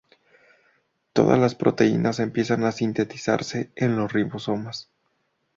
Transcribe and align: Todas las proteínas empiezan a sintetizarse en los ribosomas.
Todas 1.13 1.37
las 1.37 1.53
proteínas 1.53 2.19
empiezan 2.19 2.63
a 2.63 2.71
sintetizarse 2.71 3.71
en 3.75 3.97
los 3.97 4.11
ribosomas. 4.11 4.89